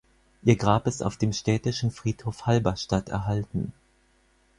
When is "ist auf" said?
0.87-1.15